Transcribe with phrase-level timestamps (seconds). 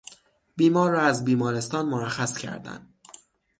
[0.55, 2.93] بیمار را از بیمارستان مرخص کردن